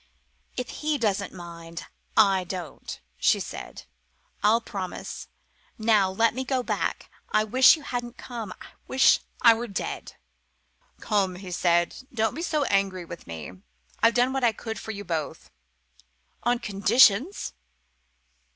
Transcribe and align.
"If 0.57 0.67
he 0.83 0.97
doesn't 0.97 1.31
mind, 1.31 1.85
I 2.17 2.43
don't," 2.43 2.99
she 3.19 3.39
said. 3.39 3.83
"I'll 4.41 4.59
promise. 4.59 5.27
Now 5.77 6.09
let 6.09 6.33
me 6.33 6.43
go 6.43 6.63
back. 6.63 7.11
I 7.29 7.43
wish 7.43 7.75
you 7.75 7.83
hadn't 7.83 8.17
come 8.17 8.51
I 8.59 8.65
wish 8.87 9.19
I 9.43 9.53
was 9.53 9.69
dead." 9.73 10.13
"Come," 11.01 11.35
he 11.35 11.51
said, 11.51 11.97
"don't 12.11 12.33
be 12.33 12.41
so 12.41 12.63
angry 12.63 13.05
with 13.05 13.27
me. 13.27 13.51
I've 14.01 14.15
done 14.15 14.33
what 14.33 14.43
I 14.43 14.53
could 14.53 14.79
for 14.79 14.89
you 14.89 15.03
both." 15.03 15.51
"On 16.41 16.57
conditions!" 16.57 17.53